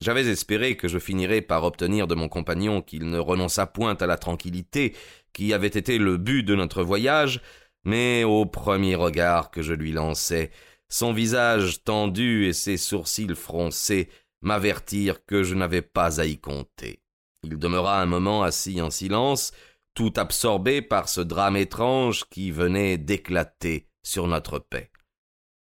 J'avais 0.02 0.26
espéré 0.26 0.78
que 0.78 0.88
je 0.88 0.98
finirais 0.98 1.42
par 1.42 1.64
obtenir 1.64 2.06
de 2.06 2.14
mon 2.14 2.28
compagnon 2.28 2.80
qu'il 2.80 3.10
ne 3.10 3.18
renonçât 3.18 3.66
point 3.66 3.96
à 3.96 4.06
la 4.06 4.16
tranquillité 4.16 4.94
qui 5.34 5.52
avait 5.52 5.66
été 5.66 5.98
le 5.98 6.16
but 6.16 6.42
de 6.42 6.54
notre 6.54 6.82
voyage, 6.82 7.42
mais 7.84 8.24
au 8.24 8.46
premier 8.46 8.94
regard 8.94 9.50
que 9.50 9.60
je 9.60 9.74
lui 9.74 9.92
lançai, 9.92 10.50
son 10.88 11.12
visage 11.12 11.82
tendu 11.82 12.46
et 12.46 12.52
ses 12.52 12.76
sourcils 12.76 13.34
froncés 13.34 14.08
m'avertirent 14.42 15.24
que 15.24 15.42
je 15.42 15.54
n'avais 15.54 15.82
pas 15.82 16.20
à 16.20 16.24
y 16.24 16.38
compter. 16.38 17.00
Il 17.42 17.58
demeura 17.58 18.00
un 18.00 18.06
moment 18.06 18.42
assis 18.42 18.80
en 18.80 18.90
silence, 18.90 19.52
tout 19.94 20.12
absorbé 20.16 20.82
par 20.82 21.08
ce 21.08 21.20
drame 21.20 21.56
étrange 21.56 22.24
qui 22.30 22.50
venait 22.50 22.98
d'éclater 22.98 23.88
sur 24.02 24.26
notre 24.26 24.58
paix. 24.58 24.90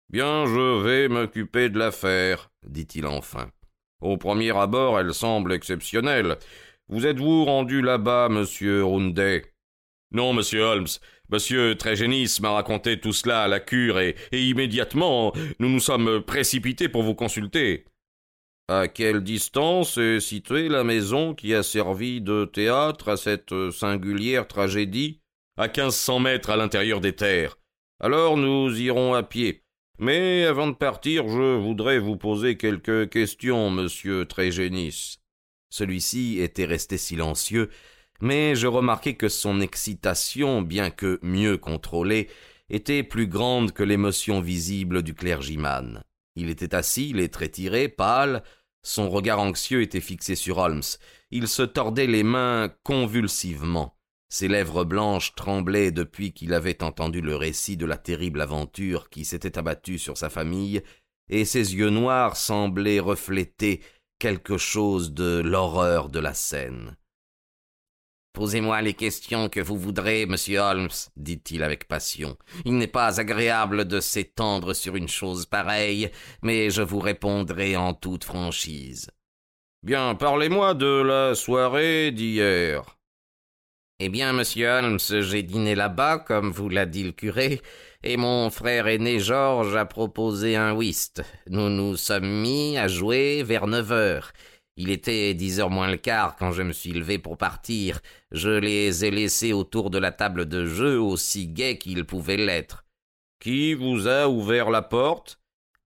Bien, 0.10 0.46
je 0.46 0.82
vais 0.82 1.08
m'occuper 1.08 1.70
de 1.70 1.78
l'affaire, 1.78 2.52
dit-il 2.66 3.06
enfin. 3.06 3.52
Au 4.02 4.18
premier 4.18 4.56
abord, 4.58 5.00
elle 5.00 5.14
semble 5.14 5.54
exceptionnelle. 5.54 6.38
Vous 6.88 7.06
êtes-vous 7.06 7.46
rendu 7.46 7.82
là-bas, 7.82 8.30
monsieur 8.30 8.84
Roundet 8.84 9.54
Non, 10.12 10.34
monsieur 10.34 10.62
Holmes. 10.62 10.88
Monsieur 11.32 11.76
Trégénis 11.76 12.40
m'a 12.42 12.52
raconté 12.52 13.00
tout 13.00 13.14
cela 13.14 13.44
à 13.44 13.48
la 13.48 13.60
cure 13.60 14.00
et, 14.00 14.16
immédiatement 14.32 15.32
nous 15.60 15.70
nous 15.70 15.80
sommes 15.80 16.22
précipités 16.22 16.90
pour 16.90 17.04
vous 17.04 17.14
consulter. 17.14 17.86
À 18.68 18.88
quelle 18.88 19.22
distance 19.22 19.98
est 19.98 20.22
située 20.22 20.70
la 20.70 20.84
maison 20.84 21.36
qui 21.36 21.54
a 21.54 21.62
servi 21.62 22.20
de 22.20 22.46
théâtre 22.46 23.10
à 23.10 23.18
cette 23.18 23.54
singulière 23.72 24.48
tragédie? 24.48 25.22
À 25.58 25.70
quinze 25.70 25.96
cents 25.96 26.20
mètres 26.20 26.50
à 26.50 26.58
l'intérieur 26.58 27.00
des 27.00 27.14
terres. 27.14 27.58
Alors 28.00 28.36
nous 28.36 28.80
irons 28.80 29.14
à 29.14 29.22
pied. 29.22 29.64
Mais 30.00 30.46
avant 30.46 30.68
de 30.68 30.76
partir, 30.76 31.28
je 31.28 31.58
voudrais 31.58 32.00
vous 32.00 32.16
poser 32.16 32.58
quelques 32.58 33.10
questions, 33.10 33.70
monsieur 33.70 34.26
Trégénis. 34.26 35.20
Celui-ci 35.70 36.40
était 36.40 36.66
resté 36.66 36.98
silencieux, 36.98 37.70
mais 38.22 38.56
je 38.56 38.68
remarquai 38.68 39.16
que 39.16 39.30
son 39.30 39.62
excitation, 39.62 40.62
bien 40.62 40.90
que 40.90 41.20
mieux 41.22 41.58
contrôlée, 41.58 42.30
était 42.70 43.04
plus 43.04 43.28
grande 43.28 43.72
que 43.72 43.84
l'émotion 43.84 44.42
visible 44.42 45.02
du 45.02 45.14
clergyman. 45.14 46.04
Il 46.36 46.50
était 46.50 46.76
assis, 46.76 47.14
les 47.14 47.30
traits 47.30 47.54
tirés, 47.54 47.90
pâle, 47.90 48.44
son 48.84 49.10
regard 49.10 49.40
anxieux 49.40 49.82
était 49.82 50.00
fixé 50.00 50.36
sur 50.36 50.58
Holmes. 50.58 50.84
Il 51.32 51.48
se 51.48 51.64
tordait 51.64 52.08
les 52.08 52.24
mains 52.24 52.72
convulsivement. 52.84 53.98
Ses 54.30 54.48
lèvres 54.48 54.84
blanches 54.84 55.34
tremblaient 55.36 55.92
depuis 55.92 56.34
qu'il 56.34 56.54
avait 56.54 56.84
entendu 56.84 57.20
le 57.20 57.36
récit 57.36 57.78
de 57.78 57.86
la 57.86 57.98
terrible 57.98 58.42
aventure 58.42 59.10
qui 59.10 59.26
s'était 59.26 59.58
abattue 59.58 59.98
sur 59.98 60.18
sa 60.18 60.30
famille, 60.30 60.82
et 61.30 61.46
ses 61.46 61.76
yeux 61.76 61.90
noirs 61.90 62.38
semblaient 62.38 63.00
refléter 63.00 63.82
quelque 64.20 64.58
chose 64.58 65.14
de 65.14 65.42
l'horreur 65.44 66.10
de 66.10 66.20
la 66.20 66.34
scène. 66.34 66.96
Posez-moi 68.40 68.82
les 68.82 68.94
questions 68.94 69.50
que 69.50 69.60
vous 69.60 69.78
voudrez, 69.78 70.26
monsieur 70.26 70.60
Holmes, 70.60 70.88
dit-il 71.18 71.62
avec 71.62 71.90
passion. 71.90 72.38
Il 72.64 72.78
n'est 72.78 72.88
pas 72.88 73.20
agréable 73.20 73.84
de 73.84 74.00
s'étendre 74.00 74.74
sur 74.74 74.96
une 74.96 75.10
chose 75.10 75.46
pareille, 75.46 76.10
mais 76.42 76.70
je 76.70 76.82
vous 76.82 77.00
répondrai 77.00 77.76
en 77.76 77.94
toute 77.94 78.24
franchise. 78.24 79.12
Bien, 79.84 80.16
parlez-moi 80.16 80.74
de 80.74 81.02
la 81.02 81.36
soirée 81.36 82.12
d'hier. 82.12 82.98
Eh 84.00 84.08
bien, 84.08 84.32
monsieur 84.32 84.70
Holmes, 84.70 85.00
j'ai 85.00 85.44
dîné 85.44 85.76
là-bas, 85.76 86.20
comme 86.20 86.50
vous 86.50 86.70
l'a 86.70 86.86
dit 86.86 87.04
le 87.04 87.12
curé, 87.12 87.60
et 88.04 88.16
mon 88.16 88.50
frère 88.50 88.88
aîné 88.88 89.20
Georges 89.20 89.76
a 89.76 89.84
proposé 89.84 90.56
un 90.56 90.72
whist. 90.72 91.24
Nous 91.50 91.68
nous 91.68 91.98
sommes 91.98 92.42
mis 92.42 92.78
à 92.78 92.88
jouer 92.88 93.44
vers 93.44 93.68
neuf 93.68 93.92
heures. 93.92 94.32
Il 94.82 94.92
était 94.92 95.34
dix 95.34 95.60
heures 95.60 95.70
moins 95.70 95.92
le 95.92 95.98
quart 95.98 96.38
quand 96.38 96.54
je 96.54 96.62
me 96.62 96.72
suis 96.72 96.94
levé 96.94 97.20
pour 97.20 97.38
partir. 97.38 98.00
Je 98.32 98.50
les 98.50 99.04
ai 99.04 99.12
laissés 99.12 99.52
autour 99.52 99.90
de 99.90 99.98
la 99.98 100.14
table 100.14 100.46
de 100.46 100.66
jeu 100.66 100.98
aussi 100.98 101.48
gais 101.48 101.78
qu'ils 101.78 102.06
pouvaient 102.06 102.38
l'être. 102.38 102.86
Qui 103.42 103.74
vous 103.74 104.08
a 104.08 104.30
ouvert 104.30 104.70
la 104.70 104.82
porte? 104.82 105.42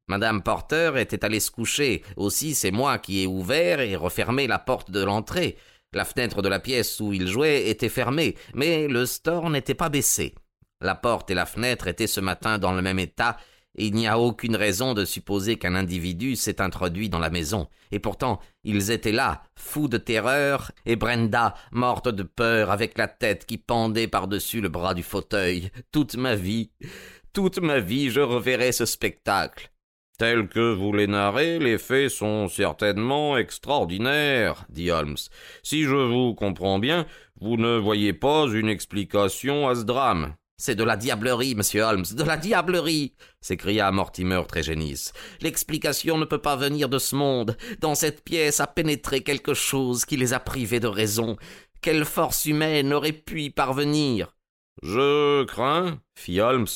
Madame 0.07 0.43
Porter 0.43 0.91
était 0.97 1.25
allée 1.25 1.39
se 1.39 1.49
coucher. 1.49 2.03
Aussi, 2.17 2.53
c'est 2.53 2.69
moi 2.69 2.99
qui 2.99 3.23
ai 3.23 3.25
ouvert 3.25 3.79
et 3.79 3.95
refermé 3.95 4.45
la 4.45 4.59
porte 4.59 4.91
de 4.91 5.03
l'entrée. 5.03 5.57
La 5.91 6.05
fenêtre 6.05 6.43
de 6.43 6.49
la 6.49 6.59
pièce 6.59 6.99
où 6.99 7.13
il 7.13 7.27
jouait 7.27 7.69
était 7.69 7.89
fermée, 7.89 8.35
mais 8.53 8.87
le 8.87 9.07
store 9.07 9.49
n'était 9.49 9.73
pas 9.73 9.89
baissé. 9.89 10.35
La 10.81 10.93
porte 10.93 11.31
et 11.31 11.35
la 11.35 11.47
fenêtre 11.47 11.87
étaient 11.87 12.05
ce 12.05 12.19
matin 12.19 12.59
dans 12.59 12.73
le 12.73 12.83
même 12.83 12.99
état, 12.99 13.37
il 13.75 13.93
n'y 13.93 14.07
a 14.07 14.19
aucune 14.19 14.55
raison 14.55 14.93
de 14.93 15.05
supposer 15.05 15.57
qu'un 15.57 15.75
individu 15.75 16.35
s'est 16.35 16.61
introduit 16.61 17.09
dans 17.09 17.19
la 17.19 17.29
maison. 17.29 17.67
Et 17.91 17.99
pourtant, 17.99 18.39
ils 18.63 18.91
étaient 18.91 19.11
là, 19.11 19.43
fous 19.55 19.87
de 19.87 19.97
terreur, 19.97 20.71
et 20.85 20.95
Brenda, 20.95 21.55
morte 21.71 22.09
de 22.09 22.23
peur, 22.23 22.71
avec 22.71 22.97
la 22.97 23.07
tête 23.07 23.45
qui 23.45 23.57
pendait 23.57 24.07
par-dessus 24.07 24.61
le 24.61 24.69
bras 24.69 24.93
du 24.93 25.03
fauteuil. 25.03 25.71
Toute 25.91 26.15
ma 26.15 26.35
vie, 26.35 26.71
toute 27.33 27.59
ma 27.59 27.79
vie, 27.79 28.09
je 28.09 28.21
reverrai 28.21 28.71
ce 28.71 28.85
spectacle. 28.85 29.71
Tels 30.19 30.47
que 30.47 30.73
vous 30.73 30.93
les 30.93 31.07
narrez, 31.07 31.57
les 31.57 31.79
faits 31.79 32.09
sont 32.09 32.47
certainement 32.47 33.35
extraordinaires, 33.35 34.65
dit 34.69 34.91
Holmes. 34.91 35.17
Si 35.63 35.83
je 35.83 35.95
vous 35.95 36.35
comprends 36.35 36.77
bien, 36.77 37.07
vous 37.41 37.57
ne 37.57 37.77
voyez 37.77 38.13
pas 38.13 38.45
une 38.53 38.69
explication 38.69 39.67
à 39.67 39.73
ce 39.73 39.81
drame. 39.81 40.35
C'est 40.57 40.75
de 40.75 40.83
la 40.83 40.97
diablerie, 40.97 41.55
monsieur 41.55 41.81
Holmes, 41.81 42.05
de 42.15 42.23
la 42.23 42.37
diablerie 42.37 43.15
s'écria 43.41 43.91
Mortimer 43.91 44.43
Trégénis. 44.47 45.11
L'explication 45.41 46.17
ne 46.17 46.25
peut 46.25 46.41
pas 46.41 46.55
venir 46.55 46.89
de 46.89 46.99
ce 46.99 47.15
monde. 47.15 47.57
Dans 47.81 47.95
cette 47.95 48.23
pièce 48.23 48.59
a 48.59 48.67
pénétré 48.67 49.21
quelque 49.21 49.55
chose 49.55 50.05
qui 50.05 50.15
les 50.15 50.33
a 50.33 50.39
privés 50.39 50.79
de 50.79 50.87
raison. 50.87 51.37
Quelle 51.81 52.05
force 52.05 52.45
humaine 52.45 52.93
aurait 52.93 53.11
pu 53.11 53.41
y 53.41 53.49
parvenir? 53.49 54.35
Je 54.83 55.43
crains, 55.43 55.99
fit 56.15 56.39
Holmes, 56.39 56.67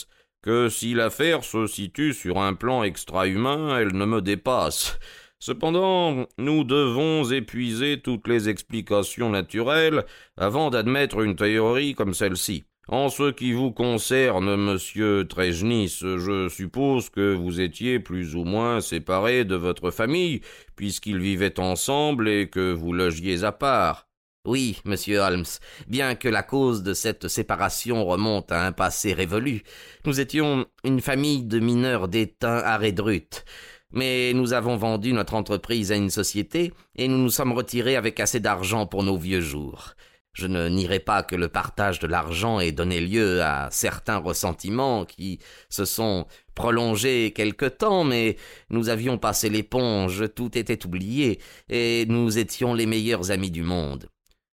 que 0.41 0.69
si 0.69 0.93
l'affaire 0.93 1.43
se 1.43 1.67
situe 1.67 2.13
sur 2.13 2.39
un 2.39 2.55
plan 2.55 2.83
extra-humain, 2.83 3.77
elle 3.77 3.93
ne 3.95 4.05
me 4.05 4.21
dépasse. 4.21 4.97
Cependant, 5.39 6.25
nous 6.39 6.63
devons 6.63 7.29
épuiser 7.29 8.01
toutes 8.01 8.27
les 8.27 8.49
explications 8.49 9.29
naturelles 9.29 10.03
avant 10.35 10.71
d'admettre 10.71 11.21
une 11.21 11.35
théorie 11.35 11.93
comme 11.93 12.15
celle-ci. 12.15 12.65
En 12.89 13.09
ce 13.09 13.31
qui 13.31 13.51
vous 13.51 13.71
concerne, 13.71 14.55
monsieur 14.55 15.27
Trejnis, 15.27 15.99
je 15.99 16.47
suppose 16.47 17.09
que 17.09 17.35
vous 17.35 17.59
étiez 17.59 17.99
plus 17.99 18.33
ou 18.33 18.45
moins 18.45 18.79
séparé 18.79 19.43
de 19.43 19.55
votre 19.55 19.91
famille, 19.91 20.39
puisqu'ils 20.77 21.19
vivaient 21.19 21.59
ensemble 21.59 22.29
et 22.29 22.47
que 22.47 22.71
vous 22.71 22.93
logiez 22.93 23.43
à 23.43 23.51
part. 23.51 24.07
Oui, 24.45 24.79
monsieur 24.85 25.19
Holmes, 25.19 25.43
bien 25.89 26.15
que 26.15 26.29
la 26.29 26.43
cause 26.43 26.81
de 26.81 26.93
cette 26.93 27.27
séparation 27.27 28.05
remonte 28.05 28.53
à 28.53 28.65
un 28.65 28.71
passé 28.71 29.11
révolu. 29.11 29.63
Nous 30.05 30.21
étions 30.21 30.65
une 30.85 31.01
famille 31.01 31.43
de 31.43 31.59
mineurs 31.59 32.07
d'étain 32.07 32.59
à 32.59 32.77
Redruth. 32.77 33.43
Mais 33.91 34.31
nous 34.33 34.53
avons 34.53 34.77
vendu 34.77 35.11
notre 35.11 35.33
entreprise 35.33 35.91
à 35.91 35.97
une 35.97 36.09
société 36.09 36.71
et 36.95 37.09
nous 37.09 37.17
nous 37.17 37.29
sommes 37.29 37.51
retirés 37.51 37.97
avec 37.97 38.21
assez 38.21 38.39
d'argent 38.39 38.85
pour 38.85 39.03
nos 39.03 39.17
vieux 39.17 39.41
jours. 39.41 39.95
Je 40.37 40.45
ne 40.45 40.69
nierai 40.69 40.99
pas 40.99 41.23
que 41.23 41.35
le 41.35 41.47
partage 41.47 41.97
de 41.97 42.05
l'argent 42.05 42.59
ait 42.59 42.71
donné 42.71 43.01
lieu 43.01 43.41
à 43.41 43.69
certains 43.71 44.17
ressentiments 44.17 45.03
qui 45.03 45.39
se 45.67 45.83
sont 45.83 46.27
prolongés 46.53 47.33
quelque 47.33 47.65
temps, 47.65 48.03
mais 48.03 48.37
nous 48.69 48.89
avions 48.89 49.17
passé 49.17 49.49
l'éponge, 49.49 50.25
tout 50.35 50.55
était 50.55 50.85
oublié, 50.85 51.39
et 51.69 52.05
nous 52.07 52.37
étions 52.37 52.75
les 52.75 52.85
meilleurs 52.85 53.31
amis 53.31 53.49
du 53.49 53.63
monde. 53.63 54.09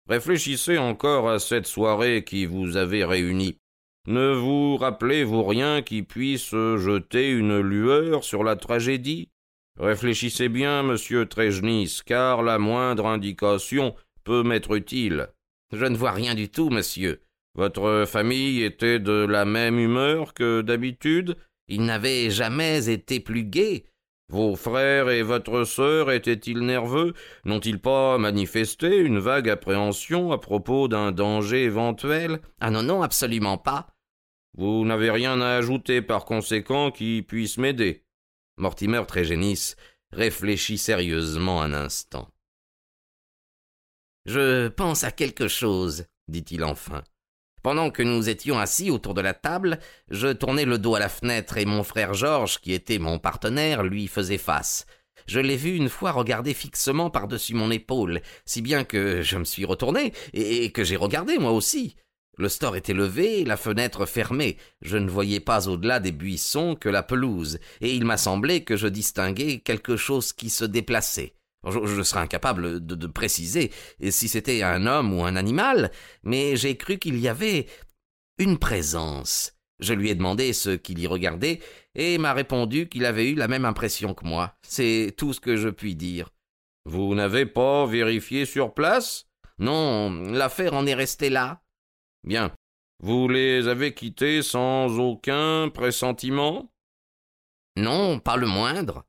Réfléchissez 0.10 0.78
encore 0.78 1.30
à 1.30 1.40
cette 1.40 1.68
soirée 1.68 2.26
qui 2.26 2.46
vous 2.46 2.76
avait 2.76 3.06
réunis. 3.06 3.56
Ne 4.06 4.34
vous 4.34 4.76
rappelez-vous 4.76 5.46
rien 5.46 5.82
qui 5.82 6.04
puisse 6.04 6.50
jeter 6.52 7.32
une 7.32 7.58
lueur 7.58 8.26
sur 8.26 8.44
la 8.44 8.58
tragédie? 8.58 9.30
Réfléchissez 9.78 10.50
bien, 10.50 10.84
monsieur 10.84 11.26
Trejnis, 11.26 12.02
car 12.06 12.44
la 12.44 12.60
moindre 12.60 13.06
indication 13.06 13.96
peut 14.26 14.44
m'être 14.44 14.76
utile. 14.76 15.30
Je 15.72 15.86
ne 15.86 15.98
vois 15.98 16.12
rien 16.12 16.36
du 16.36 16.50
tout, 16.50 16.70
monsieur. 16.70 17.22
Votre 17.56 18.06
famille 18.08 18.64
était 18.64 19.00
de 19.00 19.26
la 19.26 19.46
même 19.46 19.80
humeur 19.80 20.34
que 20.34 20.62
d'habitude 20.62 21.36
Il 21.68 21.86
n'avait 21.86 22.30
jamais 22.30 22.90
été 22.90 23.20
plus 23.20 23.44
gai. 23.44 23.86
Vos 24.30 24.56
frères 24.56 25.10
et 25.10 25.24
votre 25.24 25.64
sœur 25.64 26.12
étaient-ils 26.12 26.60
nerveux? 26.60 27.14
N'ont-ils 27.46 27.80
pas 27.80 28.18
manifesté 28.20 28.98
une 28.98 29.18
vague 29.18 29.50
appréhension 29.50 30.32
à 30.32 30.38
propos 30.38 30.88
d'un 30.88 31.12
danger 31.12 31.64
éventuel? 31.64 32.40
Ah 32.60 32.70
non, 32.70 32.84
non, 32.84 33.02
absolument 33.02 33.58
pas. 33.58 33.88
Vous 34.56 34.86
n'avez 34.86 35.10
rien 35.10 35.42
à 35.42 35.56
ajouter 35.56 36.02
par 36.02 36.26
conséquent 36.26 36.92
qui 36.92 37.24
puisse 37.24 37.58
m'aider? 37.58 38.04
Mortimer 38.58 39.04
Trégénis 39.08 39.74
réfléchit 40.12 40.78
sérieusement 40.78 41.62
un 41.62 41.74
instant. 41.74 42.30
Je 44.26 44.68
pense 44.68 45.04
à 45.04 45.12
quelque 45.12 45.48
chose, 45.48 46.06
dit-il 46.28 46.64
enfin. 46.64 47.04
Pendant 47.62 47.90
que 47.90 48.04
nous 48.04 48.30
étions 48.30 48.58
assis 48.58 48.90
autour 48.90 49.14
de 49.14 49.22
la 49.22 49.34
table, 49.34 49.80
je 50.10 50.28
tournais 50.28 50.66
le 50.66 50.78
dos 50.78 50.96
à 50.96 51.00
la 51.00 51.10
fenêtre 51.10 51.58
et 51.58 51.66
mon 51.66 51.84
frère 51.84 52.14
Georges, 52.14 52.60
qui 52.60 52.74
était 52.74 53.00
mon 53.00 53.20
partenaire, 53.20 53.84
lui 53.84 54.08
faisait 54.08 54.38
face. 54.38 54.86
Je 55.28 55.40
l'ai 55.40 55.58
vu 55.58 55.76
une 55.76 55.90
fois 55.90 56.12
regarder 56.12 56.54
fixement 56.54 57.10
par-dessus 57.10 57.54
mon 57.54 57.70
épaule, 57.70 58.22
si 58.46 58.62
bien 58.62 58.84
que 58.84 59.22
je 59.22 59.38
me 59.38 59.44
suis 59.44 59.66
retourné 59.66 60.14
et 60.34 60.72
que 60.72 60.84
j'ai 60.84 60.96
regardé 60.96 61.38
moi 61.38 61.52
aussi. 61.52 61.96
Le 62.38 62.48
store 62.48 62.78
était 62.78 62.94
levé, 62.94 63.44
la 63.44 63.58
fenêtre 63.58 64.06
fermée. 64.06 64.58
Je 64.82 64.98
ne 64.98 65.10
voyais 65.10 65.42
pas 65.42 65.68
au-delà 65.68 66.00
des 66.00 66.14
buissons 66.14 66.76
que 66.76 66.88
la 66.88 67.04
pelouse, 67.04 67.60
et 67.82 67.94
il 67.94 68.06
m'a 68.06 68.16
semblé 68.16 68.64
que 68.64 68.78
je 68.78 68.88
distinguais 68.88 69.60
quelque 69.60 69.98
chose 69.98 70.32
qui 70.32 70.50
se 70.50 70.64
déplaçait. 70.64 71.34
Je, 71.68 72.04
serais 72.04 72.22
incapable 72.22 72.86
de, 72.86 72.96
de 72.96 73.08
préciser 73.08 73.72
si 74.10 74.30
c'était 74.30 74.64
un 74.64 74.86
homme 74.86 75.14
ou 75.14 75.26
un 75.26 75.36
animal, 75.36 75.92
mais 76.24 76.56
j'ai 76.56 76.78
cru 76.78 76.98
qu'il 76.98 77.20
y 77.20 77.28
avait 77.28 77.68
une 78.38 78.58
présence. 78.58 79.54
Je 79.80 79.94
lui 79.94 80.10
ai 80.10 80.16
demandé 80.16 80.54
ce 80.54 80.72
qu'il 80.72 81.00
y 81.00 81.08
regardait, 81.08 81.60
et 81.96 82.18
m'a 82.18 82.34
répondu 82.34 82.88
qu'il 82.90 83.06
avait 83.06 83.30
eu 83.30 83.36
la 83.36 83.48
même 83.48 83.66
impression 83.66 84.14
que 84.14 84.26
moi. 84.26 84.56
C'est 84.62 85.14
tout 85.18 85.34
ce 85.34 85.40
que 85.40 85.56
je 85.56 85.70
puis 85.70 85.96
dire. 85.96 86.30
Vous 86.86 87.16
n'avez 87.16 87.46
pas 87.46 87.86
vérifié 87.86 88.46
sur 88.46 88.74
place? 88.74 89.28
Non, 89.58 90.12
l'affaire 90.32 90.74
en 90.74 90.86
est 90.86 90.94
restée 90.94 91.30
là. 91.30 91.62
Bien. 92.24 92.52
Vous 93.02 93.30
les 93.30 93.68
avez 93.68 93.94
quittés 93.94 94.42
sans 94.42 95.00
aucun 95.00 95.70
pressentiment? 95.70 96.72
Non, 97.78 98.20
pas 98.20 98.36
le 98.36 98.48
moindre. 98.48 99.06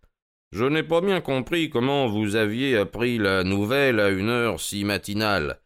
Je 0.52 0.64
n'ai 0.64 0.82
pas 0.82 1.00
bien 1.00 1.20
compris 1.20 1.70
comment 1.70 2.08
vous 2.08 2.34
aviez 2.34 2.76
appris 2.76 3.18
la 3.18 3.44
nouvelle 3.44 4.00
à 4.00 4.08
une 4.08 4.28
heure 4.28 4.60
si 4.60 4.82
matinale. 4.84 5.60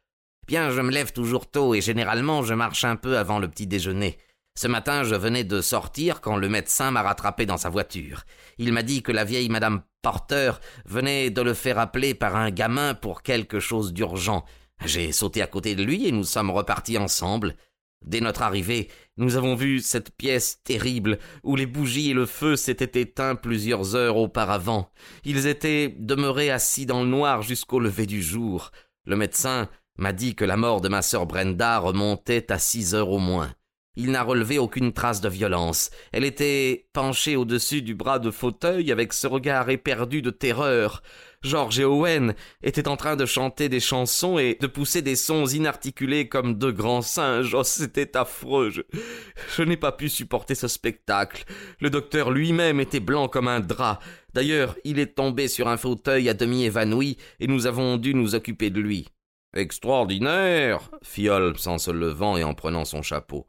Bien, 0.47 0.71
je 0.71 0.83
me 0.83 0.91
lève 0.91 1.13
toujours 1.13 1.51
tôt 1.51 1.75
et 1.75 1.81
généralement 1.81 2.43
je 2.43 2.53
marche 2.53 2.85
un 2.85 2.97
peu 2.97 3.17
avant 3.17 3.39
le 3.39 3.49
petit 3.49 3.67
déjeuner. 3.67 4.19
Ce 4.59 4.69
matin, 4.69 5.03
je 5.03 5.15
venais 5.15 5.43
de 5.43 5.63
sortir 5.63 6.21
quand 6.21 6.37
le 6.37 6.51
médecin 6.51 6.91
m'a 6.91 7.03
rattrapé 7.03 7.47
dans 7.47 7.57
sa 7.57 7.71
voiture. 7.71 8.25
Il 8.59 8.75
m'a 8.75 8.83
dit 8.83 9.03
que 9.03 9.11
la 9.11 9.25
vieille 9.25 9.49
madame 9.49 9.83
Porter 10.03 10.53
venait 10.85 11.31
de 11.31 11.41
le 11.41 11.55
faire 11.55 11.79
appeler 11.79 12.13
par 12.13 12.37
un 12.37 12.51
gamin 12.51 12.93
pour 12.93 13.23
quelque 13.23 13.61
chose 13.61 13.95
d'urgent. 13.95 14.45
J'ai 14.85 15.13
sauté 15.13 15.41
à 15.41 15.47
côté 15.47 15.75
de 15.75 15.83
lui 15.83 16.07
et 16.07 16.13
nous 16.13 16.25
sommes 16.25 16.51
repartis 16.51 16.99
ensemble. 16.99 17.57
Dès 18.05 18.21
notre 18.21 18.43
arrivée, 18.43 18.89
nous 19.17 19.37
avons 19.37 19.55
vu 19.55 19.81
cette 19.81 20.15
pièce 20.15 20.63
terrible 20.63 21.19
où 21.43 21.57
les 21.57 21.67
bougies 21.67 22.11
et 22.11 22.15
le 22.15 22.27
feu 22.27 22.55
s'étaient 22.55 23.01
éteints 23.01 23.35
plusieurs 23.35 23.97
heures 23.97 24.19
auparavant. 24.19 24.91
Ils 25.25 25.47
étaient 25.47 25.95
demeurés 25.99 26.51
assis 26.51 26.85
dans 26.85 27.03
le 27.03 27.09
noir 27.09 27.43
jusqu'au 27.43 27.81
lever 27.81 28.07
du 28.07 28.23
jour. 28.23 28.73
Le 29.07 29.17
médecin 29.17 29.69
m'a 29.97 30.13
dit 30.13 30.35
que 30.35 30.45
la 30.45 30.59
mort 30.59 30.83
de 30.83 30.89
ma 30.89 31.01
sœur 31.01 31.27
Brenda 31.27 31.79
remontait 31.79 32.53
à 32.53 32.59
six 32.59 32.95
heures 32.95 33.11
au 33.11 33.19
moins. 33.19 33.55
Il 33.97 34.11
n'a 34.11 34.25
relevé 34.25 34.59
aucune 34.59 34.93
trace 34.93 35.21
de 35.21 35.29
violence. 35.29 35.91
Elle 36.13 36.25
était 36.25 36.89
penchée 36.93 37.37
au-dessus 37.37 37.81
du 37.81 37.95
bras 37.95 38.19
de 38.19 38.33
fauteuil 38.33 38.91
avec 38.91 39.13
ce 39.13 39.29
regard 39.29 39.71
éperdu 39.71 40.21
de 40.21 40.31
terreur. 40.31 41.03
George 41.45 41.79
et 41.79 41.85
Owen 41.85 42.35
étaient 42.63 42.89
en 42.89 42.97
train 42.97 43.17
de 43.17 43.27
chanter 43.27 43.69
des 43.69 43.79
chansons 43.79 44.39
et 44.39 44.57
de 44.59 44.67
pousser 44.67 45.03
des 45.03 45.15
sons 45.15 45.47
inarticulés 45.47 46.27
comme 46.27 46.55
deux 46.55 46.73
grands 46.73 47.03
singes. 47.03 47.55
Oh, 47.55 47.63
c'était 47.63 48.17
affreux. 48.17 48.71
Je, 48.71 49.63
n'ai 49.63 49.77
pas 49.77 49.93
pu 49.93 50.09
supporter 50.09 50.55
ce 50.55 50.69
spectacle. 50.69 51.45
Le 51.81 51.91
docteur 51.91 52.31
lui-même 52.31 52.81
était 52.81 52.99
blanc 52.99 53.29
comme 53.29 53.49
un 53.49 53.61
drap. 53.61 54.01
D'ailleurs, 54.33 54.75
il 54.85 54.99
est 54.99 55.15
tombé 55.15 55.47
sur 55.47 55.69
un 55.69 55.77
fauteuil 55.77 56.31
à 56.31 56.35
demi 56.35 56.65
évanoui 56.65 57.19
et 57.41 57.47
nous 57.47 57.67
avons 57.67 57.99
dû 57.99 58.15
nous 58.15 58.35
occuper 58.35 58.71
de 58.71 58.81
lui. 58.81 59.07
Extraordinaire, 59.55 60.91
fit 61.03 61.29
Holmes 61.29 61.55
en 61.67 61.77
se 61.77 61.91
levant 61.91 62.39
et 62.39 62.45
en 62.45 62.55
prenant 62.55 62.87
son 62.87 63.03
chapeau. 63.03 63.47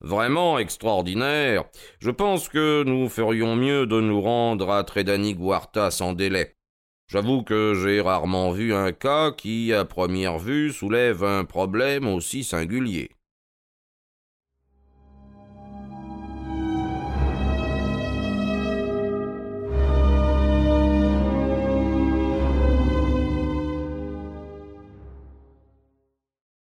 Vraiment 0.00 0.58
extraordinaire. 0.60 1.64
Je 1.98 2.10
pense 2.10 2.48
que 2.48 2.84
nous 2.84 3.08
ferions 3.08 3.56
mieux 3.56 3.86
de 3.86 4.00
nous 4.00 4.20
rendre 4.20 4.70
à 4.70 4.84
Tredani 4.84 5.34
Guarta 5.34 5.90
sans 5.90 6.12
délai. 6.12 6.56
J'avoue 7.12 7.42
que 7.42 7.74
j'ai 7.74 8.00
rarement 8.00 8.52
vu 8.52 8.72
un 8.72 8.90
cas 8.90 9.32
qui, 9.32 9.74
à 9.74 9.84
première 9.84 10.38
vue, 10.38 10.72
soulève 10.72 11.22
un 11.24 11.44
problème 11.44 12.08
aussi 12.08 12.42
singulier. 12.42 13.10